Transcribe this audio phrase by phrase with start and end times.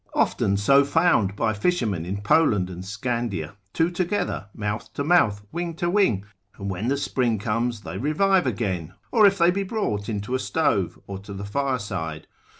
[0.15, 5.75] often so found by fishermen in Poland and Scandia, two together, mouth to mouth, wing
[5.75, 6.25] to wing;
[6.57, 10.39] and when the spring comes they revive again, or if they be brought into a
[10.39, 12.25] stove, or to the fireside.